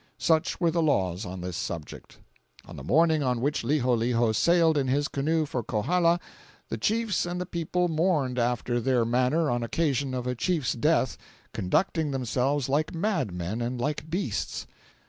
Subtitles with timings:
[0.17, 2.17] Such were the laws on this subject.
[2.65, 6.19] "On the morning on which Liholiho sailed in his canoe for Kohala,
[6.69, 11.19] the chiefs and people mourned after their manner on occasion of a chief's death,
[11.53, 14.65] conducting themselves like madmen and like beasts.